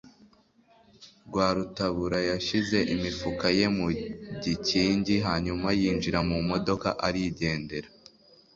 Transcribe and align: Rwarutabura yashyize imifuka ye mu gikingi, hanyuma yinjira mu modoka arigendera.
Rwarutabura 1.27 2.19
yashyize 2.31 2.79
imifuka 2.93 3.45
ye 3.57 3.65
mu 3.77 3.87
gikingi, 4.43 5.15
hanyuma 5.27 5.67
yinjira 5.79 6.19
mu 6.29 6.37
modoka 6.49 6.87
arigendera. 7.07 7.89